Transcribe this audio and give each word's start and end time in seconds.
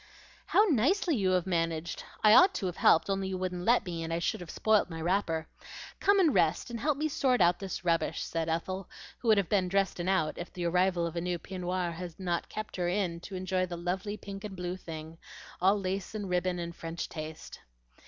"How 0.47 0.63
nicely 0.67 1.15
you 1.15 1.29
have 1.29 1.45
managed! 1.45 2.03
I 2.23 2.33
ought 2.33 2.55
to 2.55 2.65
have 2.65 2.77
helped, 2.77 3.07
only 3.07 3.27
you 3.29 3.37
wouldn't 3.37 3.65
let 3.65 3.85
me 3.85 4.01
and 4.01 4.11
I 4.11 4.17
should 4.17 4.39
have 4.41 4.49
spoilt 4.49 4.89
my 4.89 4.99
wrapper. 4.99 5.47
Come 5.99 6.19
and 6.19 6.33
rest 6.33 6.71
and 6.71 6.79
help 6.79 6.97
me 6.97 7.07
sort 7.07 7.39
out 7.39 7.59
this 7.59 7.85
rubbish," 7.85 8.23
said 8.23 8.49
Ethel, 8.49 8.89
who 9.19 9.27
would 9.27 9.37
have 9.37 9.47
been 9.47 9.67
dressed 9.69 9.99
and 9.99 10.09
out 10.09 10.39
if 10.39 10.51
the 10.51 10.65
arrival 10.65 11.05
of 11.05 11.15
a 11.15 11.21
new 11.21 11.37
peignoir 11.37 11.91
had 11.91 12.19
not 12.19 12.49
kept 12.49 12.77
her 12.77 12.87
in 12.89 13.19
to 13.19 13.35
enjoy 13.35 13.67
the 13.67 13.77
lovely 13.77 14.17
pink 14.17 14.43
and 14.43 14.55
blue 14.55 14.75
thing, 14.75 15.19
all 15.61 15.79
lace 15.79 16.15
and 16.15 16.29
ribbon 16.31 16.57
and 16.57 16.75
French 16.75 17.07
taste. 17.07 17.59